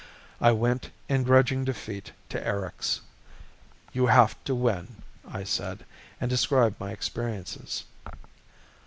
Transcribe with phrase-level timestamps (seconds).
[0.41, 3.01] I went, in grudging defeat, to Erics.
[3.93, 5.85] "You have to win," I said
[6.19, 7.83] and described my experiences.